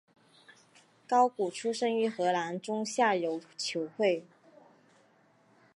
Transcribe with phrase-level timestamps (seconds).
[1.07, 4.25] 高古出身于荷兰中下游球会。